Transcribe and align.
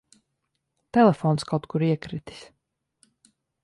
Telefons 0.99 1.47
kaut 1.53 1.69
kur 1.75 1.87
iekritis. 1.91 2.45